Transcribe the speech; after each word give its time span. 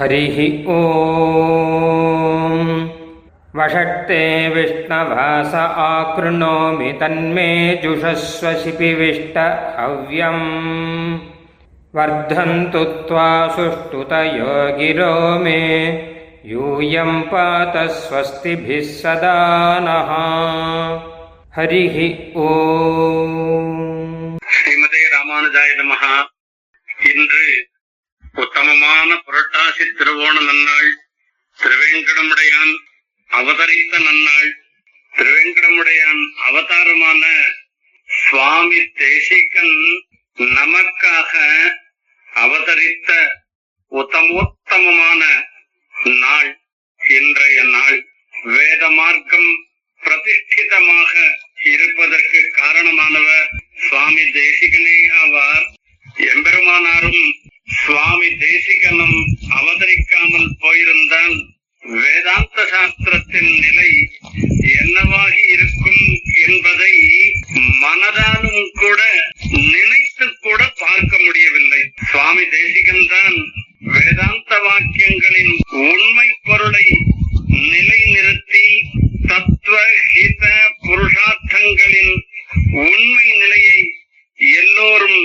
हरिः 0.00 0.68
ओ 0.68 0.80
वषट्ते 3.56 4.48
विष्णवास 4.48 5.54
आकृणोमि 5.54 6.92
तन्मे 6.92 7.74
तन्मेजुषस्व 7.74 8.52
शिपिविष्टहव्यम् 8.52 9.18
वर्धन्तु 11.96 12.84
त्वा 12.84 13.48
सुष्ठुतयो 13.48 14.78
गिरो 14.78 15.38
मे। 15.38 15.88
यूयम् 16.46 17.22
पात 17.22 17.76
स्वस्तिभिः 17.76 18.80
सदा 18.80 19.36
नः। 19.82 20.10
हरिः 21.56 21.96
ओ 22.40 22.48
श्रीमते 24.48 25.06
रामानुजाय 25.06 25.74
नमः। 25.78 26.29
உத்தமமான 28.40 29.10
புரட்டாசி 29.26 29.86
திருவோண 29.90 30.34
நன்னாள் 30.40 30.90
திருவேங்கடமுடையான் 31.58 32.74
அவதரித்த 33.30 33.94
நன்னாள் 33.98 34.50
திருவேங்கடமுடையான் 35.12 36.22
அவதாரமான 36.46 37.24
சுவாமி 38.08 38.80
தேசிகன் 39.00 39.76
நமக்காக 40.54 41.32
அவதரித்த 42.28 43.10
உத்தமோத்தமமான 43.92 45.22
நாள் 46.20 46.50
இன்றைய 47.00 47.60
நாள். 47.68 47.98
வேத 48.48 48.82
மார்க்கம் 48.90 49.50
பிரதிஷ்டிதமாக 50.00 51.12
இருப்பதற்கு 51.72 52.40
காரணமானவர் 52.58 53.48
சுவாமி 53.82 54.24
தேசிகனே 54.36 54.96
ஆவார். 55.20 55.66
எம்பெருமானாரும் 56.30 57.24
சுவாமி 57.80 58.28
தேசிகனும் 58.40 59.18
அவதரிக்காமல் 59.58 60.50
போயிருந்தால் 60.62 61.36
வேதாந்த 61.82 62.60
சாஸ்திரத்தின் 62.72 63.52
நிலை 63.58 63.90
என்னவாகி 64.80 65.42
இருக்கும் 65.54 66.02
என்பதை 66.46 66.92
மனதாலும் 67.82 68.64
கூட 68.74 69.00
நினைத்து 69.70 70.26
கூட 70.38 70.60
பார்க்க 70.82 71.12
முடியவில்லை 71.18 71.82
சுவாமி 72.10 72.44
தேசிகன் 72.48 73.06
தான் 73.06 73.38
வேதாந்த 73.94 74.54
வாக்கியங்களின் 74.64 75.54
உண்மை 75.84 76.28
பொருளை 76.48 76.86
நிலைநிறுத்தி 77.70 78.64
தத்துவ 79.30 79.76
ஹித 80.10 80.44
புருஷார்த்தங்களின் 80.84 82.14
உண்மை 82.84 83.26
நிலையை 83.34 83.80
எல்லோரும் 84.56 85.20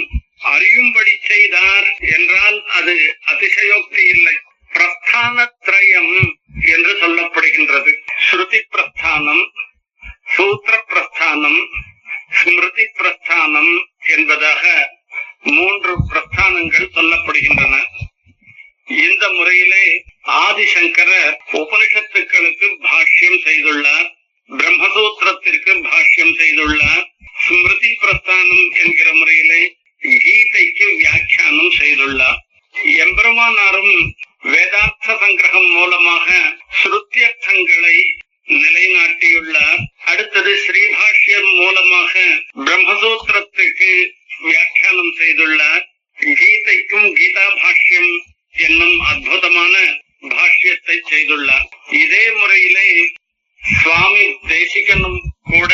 அறியும்படி 0.50 1.14
செய்தார் 1.28 1.88
என்றால் 2.16 2.58
அது 2.78 2.96
அதிசயோக்தி 3.31 4.03
இல்லை 4.16 4.36
பிரஸ்தானத்ரயம் 4.72 6.14
என்று 6.74 6.92
சொல்லப்படுகின்றது 7.02 7.91
ஸ்ருதி 8.25 8.59
பிரஸ்தானம் 8.74 9.44
சூத்திர 10.35 10.75
பிரஸ்தானம் 10.91 11.59
ஸ்மிருதி 12.38 12.85
பிரஸ்தானம் 13.00 13.74
என்பதாக 14.16 14.63
மூன்று 15.50 15.94
சொல்லப்படுகின்றது 17.06 17.66
சொல்லப்படுகின்றன 17.67 17.75
இந்த 19.02 19.23
முறையிலே 19.30 19.86
ஆதிசங்கரர் 20.39 21.34
உபனிஷத்துக்களுக்கு 21.59 22.67
பாஷ்யம் 22.86 23.39
செய்துள்ளார் 23.45 24.08
பிரம்மசூத்திரத்திற்கு 24.50 25.73
பாஷ்யம் 25.86 26.34
செய்துள்ளார் 26.34 27.06
ஸ்மிருதி 27.39 27.92
பிரஸ்தானம் 28.02 28.67
என்கிற 28.81 29.08
முறையிலே 29.14 29.62
கீதைக்கு 30.17 30.86
வியாக்கியானம் 30.95 31.73
செய்துள்ளார் 31.80 32.41
எம்பெருமானாரும் 32.97 33.96
வேதார்த்த 34.46 35.09
சங்கிரகம் 35.16 35.72
மூலமாக 35.72 36.28
ஸ்ருத்தியர்த்தங்களை 36.80 37.96
நிலைநாட்டியுள்ளார் 38.56 39.81
அடுத்தது 40.06 40.51
ஸ்ரீபாஷ்யம் 40.63 41.51
மூலமாக 41.56 42.13
பிரம்மசூத்திரத்துக்கு 42.62 43.91
வியாக்கியானம் 44.46 45.13
செய்துள்ளார் 45.19 45.84
கீதைக்கும் 46.18 47.09
கீதா 47.16 47.46
பாஷ்யம் 47.56 48.12
என்னும் 48.57 48.97
அற்புதமான 49.06 49.75
பாஷ்யத்தை 50.30 50.97
செய்துள்ளார் 51.09 51.68
இதே 51.97 52.24
முறையிலே 52.34 52.88
சுவாமி 53.62 54.25
தேசிகனும் 54.47 55.19
கூட 55.47 55.74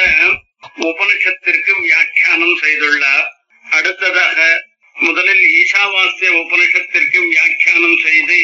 உபனிஷத்திற்கு 0.88 1.74
வியாக்கியானம் 1.82 2.58
செய்துள்ளார் 2.64 3.28
அடுத்ததாக 3.66 4.40
முதலில் 4.96 5.46
ஈசாவாசிய 6.50 7.22
வியாக்கியானம் 7.28 7.98
செய்து 7.98 8.38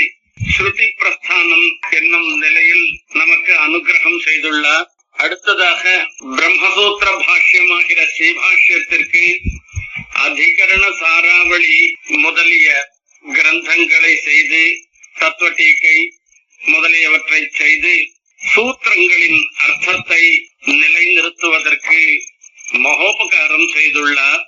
ஸ்ருதி 0.53 0.88
பிரஸ்தானம் 1.00 1.68
என்னும் 1.90 2.38
நிலையில் 2.38 2.85
நமக்கு 3.12 3.53
அனுகிரகம் 3.68 4.19
செய்துள்ளார். 4.25 4.88
அடுத்ததாக 5.12 5.84
பிரம்மசூத்திர 6.36 7.09
பாஷ்யமாகிற 7.28 8.00
ஸ்ரீபாஷ்யத்திற்கு 8.16 9.24
அதிகரண 10.25 10.84
சாராவளி 11.00 11.80
முதலிய 12.06 12.68
கிரந்தங்களை 13.24 14.13
செய்து 14.16 14.62
தத்துவ 15.18 15.50
டீக்கை 15.50 15.97
முதலியவற்றை 16.66 17.50
செய்து 17.53 17.96
சூத்திரங்களின் 18.56 19.41
அர்த்தத்தை 19.56 20.24
நிலைநிறுத்துவதற்கு 20.66 22.02
மகோபகாரம் 22.86 23.68
செய்துள்ளார். 23.74 24.47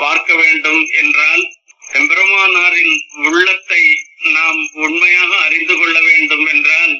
பார்க்க 0.00 0.34
வேண்டும் 0.34 0.82
என்றால் 1.00 1.44
எம்பெருமானாரின் 1.92 2.94
உள்ளத்தை 3.24 3.82
நாம் 4.28 4.60
உண்மையாக 4.78 5.30
அறிந்து 5.38 5.74
கொள்ள 5.76 5.96
வேண்டும் 6.00 6.44
என்றால் 6.46 6.94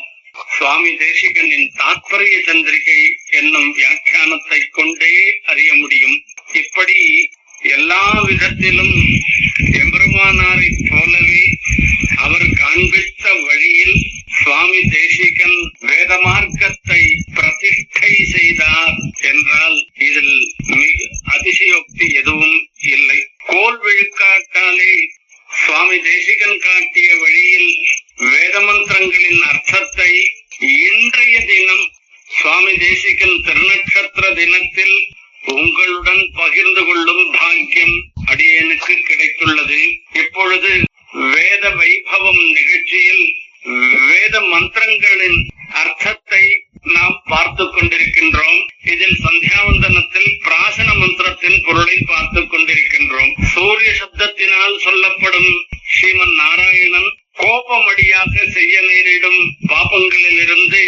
சுவாமி 0.50 0.93
தேசிகனின் 0.97 1.69
தாத்பரிய 1.78 2.37
சந்திரிகை 2.47 2.99
என்னும் 3.39 3.71
வியாக்கியானத்தை 3.77 4.60
கொண்டே 4.69 5.15
அறிய 5.44 5.71
முடியும். 5.75 6.16
இப்படி 6.55 6.99
எல்லா 7.71 8.05
விதத்திலும் 8.28 8.94
எம்பெருமானாரை 9.81 10.69
போலவே 10.89 11.43
அவர் 12.16 12.49
காண்பித்த 12.55 13.25
வழியில் 13.41 13.99
சுவாமி 14.41 14.81
தேசிகன் 14.91 15.59
வேத 15.81 16.12
மார்க்கத்தை 16.22 17.03
பிரதிஷ்டை 17.34 18.12
செய்தார் 18.33 18.97
என்றால் 19.31 19.78
இதில் 20.06 20.34
மிக 20.72 20.97
அதிசயோக்தி 21.34 22.06
எதுவும் 22.15 22.59
இல்லை 22.91 23.21
கோல் 23.47 23.81
விழுக்காட்டாலே 23.84 24.93
சுவாமி 25.56 25.97
தேசிகன் 26.03 26.59
காட்டிய 26.59 27.09
வழியில் 27.22 27.71
வேத 28.27 28.56
மந்திரங்களின் 28.60 29.43
அர்த்தத்தை 29.49 30.10
இன்றைய 30.83 31.37
தினம் 31.47 31.87
சுவாமி 32.31 32.75
தேசிகன் 32.78 33.39
திருநட்சத்திர 33.47 34.27
தினத்தில் 34.34 34.97
உங்களுடன் 35.54 36.25
பகிர்ந்து 36.34 36.83
கொள்ளும் 36.84 37.25
பாக்கியம் 37.33 37.97
அடியனுக்கு 38.27 38.95
கிடைத்துள்ளது 39.00 39.81
இப்பொழுது 40.22 40.72
வேத 41.31 41.65
வைபவம் 41.78 42.43
நிகழ்ச்சியில் 42.50 43.25
வேத 44.10 44.34
மந்திரங்களின் 44.53 45.41
அர்த்தத்தை 45.81 46.45
நாம் 46.91 47.16
பார்த்து 47.27 47.65
கொண்டிருக்கின்றோம் 47.69 48.60
இதில் 48.93 49.19
சந்தியாவந்தனத்தில் 49.25 50.31
பிராசன 50.45 50.89
மந்திரத்தின் 50.95 51.59
பொருளை 51.66 51.97
பார்த்து 52.04 52.43
கொண்டிருக்கின்றோம் 52.45 53.33
கோபத்தினால் 54.41 54.77
சொல்லப்படும் 54.78 55.49
ஸ்ரீமன் 55.93 56.34
நாராயணன் 56.34 57.09
கோபமடியாக 57.39 58.45
செய்ய 58.49 58.75
நேரிடும் 58.81 59.41
பாபங்களிலிருந்து 59.69 60.81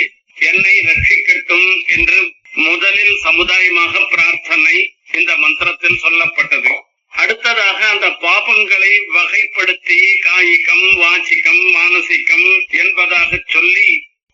என்னை 0.43 0.75
ரட்சிக்கட்டும் 0.81 1.69
என்று 1.97 2.21
முதலில் 2.63 3.17
சமுதாயமாக 3.25 3.93
பிரார்த்தனை 4.09 4.77
இந்த 5.13 5.33
மந்திரத்தில் 5.37 6.01
சொல்லப்பட்டது. 6.03 6.73
அடுத்ததாக 7.13 7.79
அந்த 7.89 8.09
பாபங்களை 8.25 8.93
வகைப்படுத்தி 9.17 10.01
காயிகம் 10.25 10.87
வாச்சிகம் 11.03 11.63
மானசிகம் 11.77 12.49
என்பதாக 12.83 13.43
சொல்லி 13.47 13.89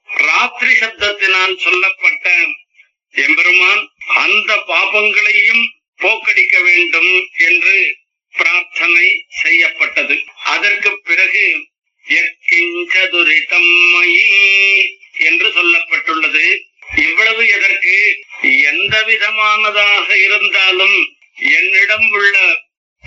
ராத்திரி 0.08 0.74
சப்தத்தினால் 0.74 1.56
சொல்லப்பட்ட 1.58 2.26
எம்பெருமான் 3.14 3.82
அந்த 4.24 4.52
பாபங்களையும் 4.68 5.64
போக்கடிக்க 5.98 6.56
வேண்டும் 6.62 7.12
என்று 7.48 7.78
பிரார்த்தனை 8.32 9.24
செய்யப்பட்டது. 9.28 10.24
அதற்கு 10.44 11.00
பிறகு 11.04 11.66
என்று 15.18 15.48
சொல்லப்பட்டுள்ளது. 15.48 16.62
இவ்வளவு 16.96 17.48
எதற்கு? 17.48 18.24
எந்த 18.42 19.02
விதமானதாக 19.02 20.18
இருந்தாலும் 20.18 21.16
என்னிடம் 21.34 22.10
உள்ள 22.10 22.38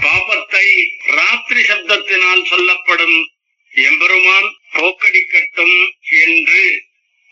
பாபத்தை 0.02 0.66
ராத்திரி 1.08 1.62
சப்தத்தினால் 1.62 2.46
சொல்லப்படும். 2.46 3.30
எம்பெருமான் 3.74 4.56
போக்கடிக்கட்டும் 4.74 5.92
என்று 6.22 6.84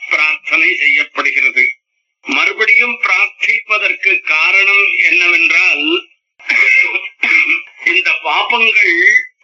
பிரார்த்தனை 0.10 0.76
செய்யப்படுகிறது. 0.76 1.74
மறுபடியும் 2.22 3.02
பிரார்த்திப்பதற்கு 3.02 4.20
காரணம் 4.20 4.98
என்னவென்றால் 4.98 6.08
இந்த 7.86 8.12
பாபங்கள் 8.24 8.96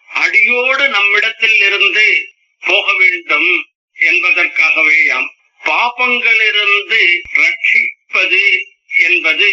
அடியோடு 0.08 0.88
நம்மிடத்தில் 0.88 1.62
இருந்து 1.62 2.28
போக 2.60 2.94
வேண்டும் 2.98 3.66
என்பதற்காகவேயாம். 4.00 5.28
பாபங்களிலிருந்து 5.64 7.22
ரட்சிப்பது 7.34 8.64
என்பது 9.02 9.48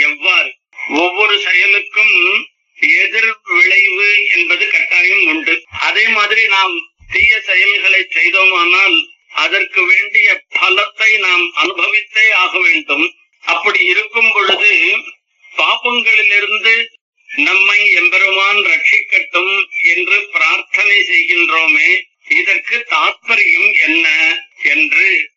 எவ்வாறு? 0.00 0.54
ஒவ்வொரு 0.88 1.40
செயலுக்கும் 1.40 2.46
எதிர் 2.80 3.38
விளைவு 3.44 4.28
என்பது 4.34 4.70
கட்டாயம் 4.70 5.26
உண்டு. 5.26 5.62
அதே 5.80 6.08
மாதிரி 6.08 6.46
நாம் 6.46 6.74
தீய 7.12 7.40
செயல்களை 7.40 8.06
செய்தோமானால் 8.10 8.96
அதற்கு 9.28 9.86
வேண்டிய 9.86 10.44
பலத்தை 10.60 11.18
நாம் 11.18 11.52
அனுபவித்தே 11.54 12.30
ஆக 12.30 12.60
வேண்டும். 12.60 13.14
அப்படி 13.40 13.84
இருக்கும் 13.84 14.32
பொழுது 14.32 14.72
பாபங்களிலிருந்து 15.56 16.93
நம்மை 17.36 17.90
எம்பெருமான் 17.90 18.56
ரட்சிக்கட்டும் 18.56 19.66
என்று 19.94 20.28
பிரார்த்தனை 20.32 21.00
செய்கின்றோமே 21.00 22.00
இதற்கு 22.28 22.86
தாத்பரியம் 22.90 23.80
என்ன 23.80 24.36
என்று 24.62 25.30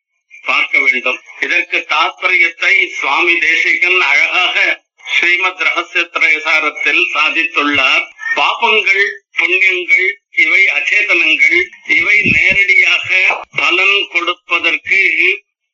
பார்க்க 0.44 0.80
வேண்டும். 0.80 1.20
இதற்கு 1.40 1.86
தாற்பயத்தை 1.90 2.88
சுவாமி 2.88 3.40
தேசிகன் 3.40 4.02
அழகாக 4.02 4.86
ஸ்ரீமத் 5.06 5.60
ரகசிய 5.60 6.10
திரேசாரத்தில் 6.14 7.04
சாதித்துள்ளார். 7.14 8.06
பாபங்கள் 8.36 9.06
புண்ணியங்கள் 9.38 10.08
இவை 10.32 10.66
அச்சேதனங்கள். 10.66 11.64
இவை 11.88 12.22
நேரடியாக 12.22 13.42
பலன் 13.58 14.08
கொடுப்பதற்கு 14.12 15.02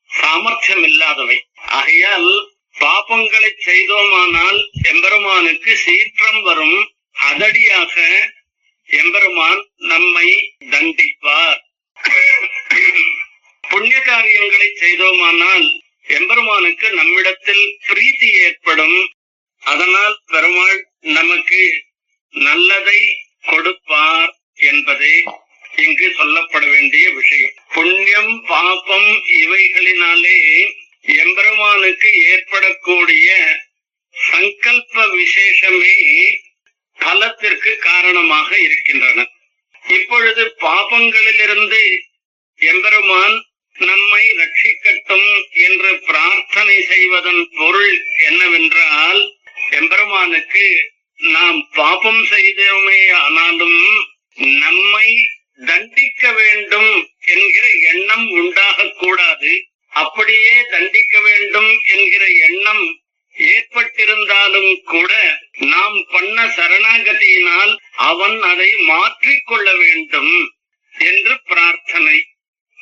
சாமர்த்தியம் 0.07 0.83
இல்லாதவை 0.83 1.45
ஆகையால் 1.55 2.52
பாபங்களை 2.83 3.51
செய்தோமானால் 3.59 4.59
எம்பெருமானுக்கு 4.91 5.71
சீற்றம் 5.77 6.41
வரும். 6.41 6.79
அதடியாக 7.29 7.95
எம்பெருமான் 8.89 9.61
நம்மை 9.91 10.27
தண்டிப்பார். 10.71 11.59
புண்ணிய 13.63 13.99
காரியங்களை 14.01 14.69
செய்தோமானால் 14.75 15.65
எம்பெருமானுக்கு 16.09 16.87
நம்மிடத்தில் 16.91 17.65
பிரீத்தி 17.87 18.29
ஏற்படும். 18.45 18.97
அதனால் 19.63 20.15
பெருமாள் 20.25 20.79
நமக்கு 21.09 21.63
நல்லதை 22.33 22.99
கொடுப்பார் 23.41 24.31
என்பதே 24.61 25.15
இங்கு 25.75 26.07
சொல்லப்பட 26.17 26.63
வேண்டிய 26.69 27.05
விஷயம் 27.09 27.53
புண்ணியம் 27.73 28.33
பாபம் 28.47 29.11
இவைகளினாலே 29.37 30.39
எம்பெருமானுக்கு 31.21 32.09
ஏற்படக்கூடிய 32.25 33.29
சங்கல்ப 34.15 35.05
விசேஷமே 35.15 35.95
பலத்திற்கு 36.97 37.71
காரணமாக 37.79 38.49
இருக்கின்றன 38.57 39.25
இப்பொழுது 39.85 40.43
பாபங்களிலிருந்து 40.59 41.81
எம்பெருமான் 42.59 43.35
நம்மை 43.75 44.23
ரட்சிக்கட்டும் 44.37 45.29
என்று 45.65 45.91
சாதனை 46.63 46.83
செய்வதன் 46.83 47.49
பொருள் 47.57 48.05
என்னவென்றால் 48.25 49.33
எம்பெருமானுக்கு 49.69 50.91
நாம் 51.17 51.69
பாபம் 51.73 52.25
செய்தோமே 52.25 53.11
ஆனாலும் 53.11 54.05
நம்மை 54.35 55.29
தண்டிக்க 55.65 56.31
வேண்டும் 56.31 57.09
என்கிற 57.19 57.67
எண்ணம் 57.93 58.29
உண்டாகக் 58.29 58.95
கூடாது. 58.97 59.67
அப்படியே 59.89 60.65
தண்டிக்க 60.71 61.19
வேண்டும் 61.19 61.81
என்கிற 61.93 62.25
எண்ணம் 62.25 62.99
ஏற்பட்டிருந்தாலும் 63.37 64.83
கூட 64.83 65.39
நாம் 65.59 66.05
பண்ண 66.11 66.45
சரணாகதியினால் 66.47 67.77
அவன் 67.91 68.41
அதை 68.41 68.73
மாற்றிக்கொள்ள 68.73 69.77
வேண்டும் 69.77 70.51
என்று 70.99 71.41
பிரார்த்தனை. 71.43 72.25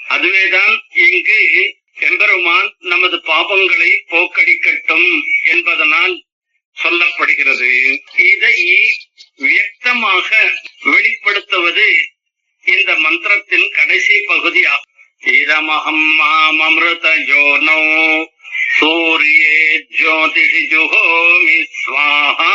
அதுவேதான் 0.07 0.81
இங்கு 0.95 1.79
எம்பெருமான் 2.09 2.69
நமது 2.79 3.17
பாபங்களை 3.17 3.89
போக்கடிக்கட்டும் 4.09 5.09
என்பதனால் 5.43 6.15
சொல்லப்படுகிறது. 6.77 7.71
இதை 8.33 8.57
வியக்தமாக 9.37 10.29
வெளிப்படுத்துவது 10.85 11.87
இந்த 12.65 12.95
மந்திரத்தின் 12.95 13.67
கடைசி 13.71 14.15
பகுதியாகும். 14.21 14.89
இதமகம் 15.25 16.05
மாமமிருத 16.19 17.07
சூரியே 18.79 19.57
ஜோதிஷி 19.99 20.61
ஜுஹோமி 20.73 21.57
ஸ்வாஹா. 21.79 22.53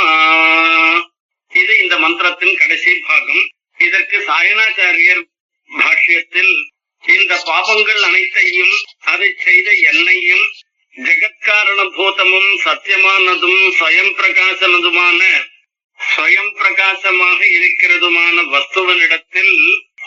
இது 1.53 1.79
இந்த 1.79 1.99
மந்திரத்தின் 1.99 2.57
கடைசி 2.57 2.95
பாகம். 3.09 3.45
இதற்கு 3.79 4.19
சாயணாச்சாரியர் 4.19 5.23
பாஷ்யத்தில் 5.71 6.55
இந்த 7.03 7.33
பாபங்கள் 7.47 8.01
அனைத்தையும் 8.01 8.77
அதை 9.17 9.29
செய்த 9.45 9.69
என்னையும் 9.91 10.47
ஜெகத்காரண 10.95 11.81
பூதமும் 11.97 12.51
சத்தியமானதும் 12.65 13.61
ஸ்வயம் 13.79 14.15
பிரகாசனதுமான 14.19 15.21
ஸ்வயம் 15.99 16.51
பிரகாசமாக 16.59 17.39
இருக்கிறதுமான 17.57 18.37
வஸ்துவனிடத்தில் 18.53 19.55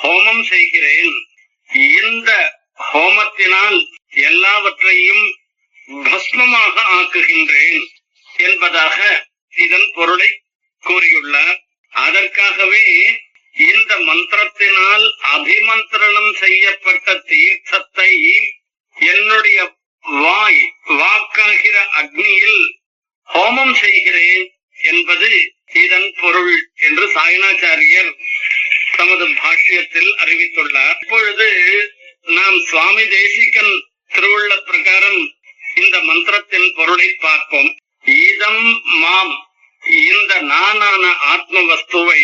ஹோமம் 0.02 0.44
செய்கிறேன். 0.52 1.14
இந்த 1.96 2.30
ஹோமத்தினால் 2.90 3.80
எல்லாவற்றையும் 4.28 5.26
பஸ்மமாக 6.06 6.76
ஆக்குகின்றேன் 6.98 7.82
என்பதாக 8.48 9.00
இதன் 9.66 9.90
பொருளை 9.98 10.30
கூறியுள்ளார். 10.84 11.60
அதற்காகவே 11.94 12.86
இந்த 13.72 13.92
மந்திரத்தினால் 14.10 15.06
அபிமந்திரணம் 15.36 16.34
செய்யப்பட்ட 16.44 17.14
தீர்த்தத்தை 17.30 18.12
என்னுடைய 19.00 19.60
வாய் 20.04 20.62
வாக்காகிற 20.86 21.78
அக்னியில் 22.00 22.62
ஹோமம் 23.30 23.74
செய்கிறேன் 23.74 24.46
என்பது 24.76 25.30
இதன் 25.74 26.14
பொருள் 26.22 26.72
என்று 26.76 27.06
சாயனாச்சாரியர் 27.08 28.12
தமது 28.96 29.26
பாஷ்யத்தில் 29.26 30.12
அறிவித்துள்ளார். 30.24 30.98
இப்பொழுது 31.02 31.48
நாம் 32.24 32.58
சுவாமி 32.60 33.08
தேசிகன் 33.08 33.74
திருவுள்ள 34.08 34.56
பிரகாரம் 34.62 35.22
இந்த 35.76 36.02
மந்திரத்தின் 36.02 36.74
பொருளை 36.76 37.10
பார்ப்போம். 37.20 37.78
இதம் 38.06 38.82
மாம் 38.86 39.36
இந்த 40.08 40.40
நானான 40.42 41.14
ஆத்ம 41.14 41.62
வஸ்துவை 41.62 42.24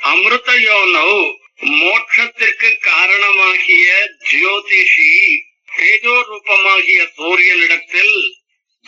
அமிர்தயோனோ 0.00 1.08
மோட்சத்திற்கு 1.58 2.78
காரணமாகிய 2.78 3.88
ஜோதிஷி 4.30 5.12
தேஜோ 5.90 6.16
ரூபமாகிய 6.30 7.00
சூரியனிடத்தில் 7.16 8.16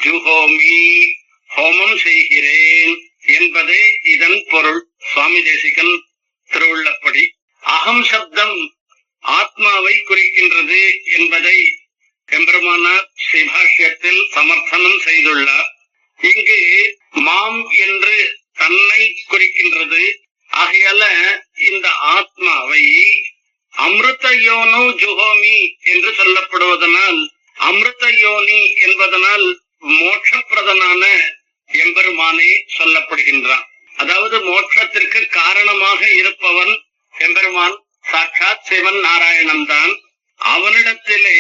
ஜுஹோமி 0.02 0.82
ஹோமம் 1.56 1.96
செய்கிறேன் 1.96 2.92
என்பதே 3.38 3.80
இதன் 4.02 4.44
பொருள். 4.50 4.80
சுவாமி 5.12 5.42
தேசிகன் 5.42 5.94
திருவுள்ளப்படி 6.50 7.22
அகம் 7.62 8.04
சப்தம் 8.04 8.72
ஆத்மாவை 9.18 9.94
குறிக்கின்றது 10.08 10.80
என்பதை 11.18 11.58
எம்பெருமானார் 12.28 13.06
ஸ்ரீபாஷ்யத்தில் 13.24 14.22
சமர்த்தனம் 14.30 15.00
செய்துள்ளார். 15.00 15.70
இங்கு 16.18 16.60
மாம் 17.10 17.70
என்று 17.86 18.16
தன்னை 18.52 19.02
குறிக்கின்றது. 19.30 20.02
ஆகையால 20.50 21.02
இந்த 21.70 21.88
ஆத்மாவை 21.90 22.84
அமிர்த 23.72 24.30
யோனோ 24.30 24.82
ஜுஹோமி 25.02 25.76
என்று 25.82 26.10
சொல்லப்படுவதனால் 26.10 27.28
அமிர்த 27.54 28.10
யோனி 28.10 28.74
என்பதனால் 28.74 29.62
மோட்சப்பிரதனான 29.80 31.04
எம்பெருமானே 31.68 32.64
சொல்லப்படுகின்றான். 32.78 33.64
அதாவது 33.96 34.38
மோட்சத்திற்கு 34.40 35.26
காரணமாக 35.26 36.08
இருப்பவன் 36.08 36.82
எம்பெருமான் 37.14 37.84
சாட்சாத் 38.00 38.64
சிவன் 38.64 39.00
நாராயணன் 39.00 39.66
தான் 39.66 40.00
அவனிடத்திலே 40.40 41.36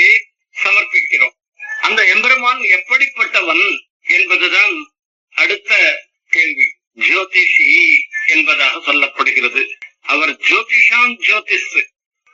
சமர்ப்பிக்கிறோம். 0.62 1.34
அந்த 1.80 2.06
எம்பெருமான் 2.06 2.60
எப்படிப்பட்டவன் 2.60 3.80
என்பதுதான் 4.02 4.92
அடுத்த 5.30 6.02
கேள்வி. 6.28 6.64
ஜோதிஷி 7.00 7.88
என்பதாக 8.26 8.92
சொல்லப்படுகிறது. 8.92 9.70
அவர் 10.02 10.36
ஜோதிஷாம் 10.36 11.14
ஜோதிஷ். 11.28 11.82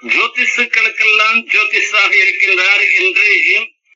ஜோதிஷுக்களுக்கெல்லாம் 0.03 1.39
ஜோதிஷாக 1.53 2.13
இருக்கின்றார் 2.25 2.85
என்று 3.01 3.29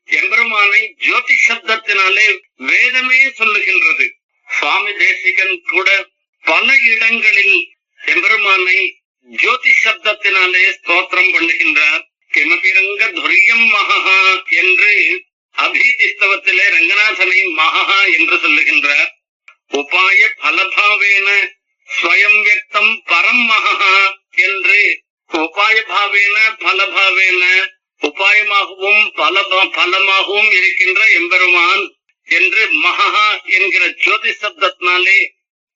எம்பெருமானை 0.09 0.94
ஜோதி 0.99 1.35
சப்தத்தினாலே 1.49 2.40
வேதமே 2.56 3.21
சொல்லுகின்றது. 3.26 4.06
சுவாமி 4.49 4.92
தேசிகன் 4.97 5.61
கூட 5.68 5.88
பல 6.44 6.76
இடங்களில் 6.76 7.56
எம்பெருமானை 7.99 8.78
ஜோதி 9.28 9.73
சப்தத்தினாலே 9.85 10.64
ஸ்தோத்திரம் 10.78 11.32
பண்ணுகின்றார். 11.35 12.02
கிமபிரங்க 12.30 13.02
துரியம் 13.12 13.66
மகா 13.66 14.21
என்று 14.47 14.92
அபிதிஸ்தவத்திலே 15.54 16.66
ரங்கநாதனை 16.76 17.52
மகா 17.52 18.04
என்று 18.04 18.37
சொல்லுகின்றார். 18.37 19.11
உபாய 19.71 20.21
பலபாவேன 20.42 21.28
ஸ்வயம் 21.88 22.40
வியக்தம் 22.42 22.92
பரம் 23.04 23.44
மகா 23.44 24.01
பலபாவேன 26.61 27.44
உபாயமாகவும் 28.02 29.02
பல 29.14 29.42
பலமாகவும் 29.76 30.50
இருக்கின்ற 30.52 31.09
எம்பெருமான் 31.11 31.85
என்று 32.25 32.68
மகா 32.71 33.40
என்கிற 33.44 33.88
ஜோதி 33.88 34.30
சப்தத்தினாலே 34.30 35.18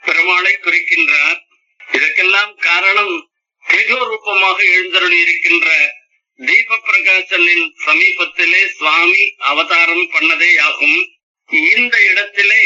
பெருமாளை 0.03 0.53
குறிக்கின்றார். 0.57 1.39
இதற்கெல்லாம் 1.81 2.55
காரணம் 2.55 3.15
தேஜோ 3.65 3.99
ரூபமாக 4.05 4.65
எழுந்தருளி 4.65 5.19
இருக்கின்ற 5.21 5.69
தீப 6.39 6.77
பிரகாசனின் 6.77 7.67
சமீபத்திலே 7.87 8.67
சுவாமி 8.69 9.35
அவதாரம் 9.39 10.11
பண்ணதே 10.13 10.61
ஆகும் 10.61 10.99
இந்த 11.49 12.03
இடத்திலே 12.11 12.63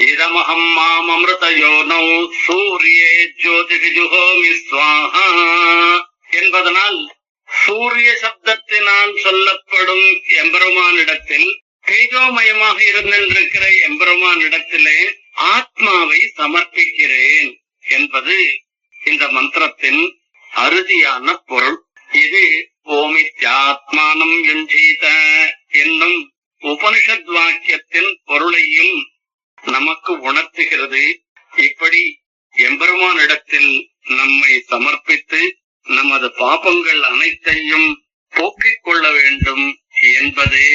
இதமகம் 0.00 0.68
மாம் 0.72 1.08
அமிர்த 1.08 1.46
யோனௌ 1.50 2.06
சூரியே 2.46 3.12
ஜோதிஷுஹோமி 3.44 4.52
ஸ்வாஹா 4.70 5.26
என்பதனால் 6.30 7.15
சூரிய 7.64 8.10
சப்தத்தினால் 8.22 9.16
சொல்லப்படும் 9.16 10.06
எம்பெருமானிடத்தில் 10.42 11.48
தேஜோமயமாக 11.86 12.78
இருந்திருக்கிற 12.80 13.64
எம்பெருமானிடத்திலே 13.88 14.98
ஆத்மாவை 15.32 16.32
சமர்ப்பிக்கிறேன் 16.36 17.50
என்பது 17.80 18.36
இந்த 19.04 19.28
மந்திரத்தின் 19.28 20.02
அறுதியான 20.52 21.34
பொருள். 21.46 21.78
இது 22.12 22.44
ஓமித்யாத்மானம் 22.84 24.36
எஞ்சீத 24.54 25.04
என்னும் 25.68 26.32
உபனிஷத் 26.62 27.30
வாக்கியத்தின் 27.36 28.10
பொருளையும் 28.24 28.96
நமக்கு 29.62 30.20
உணர்த்துகிறது. 30.20 31.04
இப்படி 31.56 32.02
எம்பெருமானிடத்தில் 32.54 33.88
நம்மை 34.02 34.64
சமர்ப்பித்து 34.66 35.40
நமது 35.87 36.27
பாபங்கள் 36.39 37.01
அனைத்தையும் 37.03 37.89
போக்கிக் 38.33 38.83
கொள்ள 38.83 39.03
வேண்டும் 39.11 39.65
என்பதே 40.13 40.69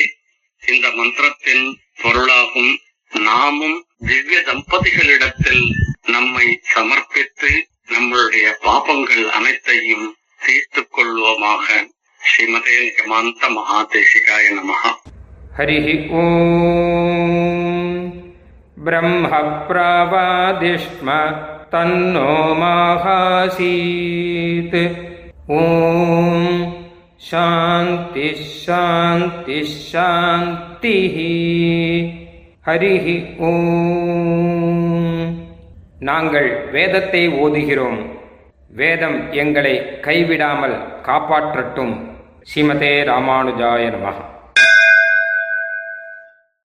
இந்த 0.63 0.87
மந்திரத்தின் 0.91 1.67
பொருளாகும் 2.03 2.73
நாமும் 3.13 3.79
திவ்ய 4.07 4.39
தம்பதிகளிடத்தில் 4.47 5.65
நம்மை 6.07 6.47
சமர்ப்பித்து 6.75 7.51
நம்மளுடைய 7.89 8.47
பாபங்கள் 8.65 9.27
அனைத்தையும் 9.31 10.07
தீர்த்துக் 10.43 10.93
கொள்வோமாக 10.93 11.67
ஸ்ரீமதே 12.21 12.77
நிகமாந்த 12.81 13.51
மகாதேசிகாய 13.51 14.47
நமகா 14.55 14.93
हरिः 15.59 15.87
ॐ 16.15 16.27
ब्रह्मप्रावादिष्म 18.87 19.87
तन्नो 21.73 22.33
माहासीत् 22.61 23.57
ॐ 25.55 25.63
शान्तिः 27.29 28.41
शान्तिः 28.59 29.73
शान्तिः 29.91 31.17
ஹரிः 32.69 33.07
ஓம் 33.49 34.87
நாங்கள் 36.09 36.49
வேதத்தை 36.73 37.23
ஓதுகிறோம் 37.43 38.01
வேதம் 38.71 39.19
எங்களை 39.43 39.75
கைவிடாமல் 40.07 40.77
காப்பாற்றட்டும் 41.07 41.95
ஸ்ரீமதே 42.51 42.91
ராமானுஜாய 43.11 43.85
நமः 43.95 44.19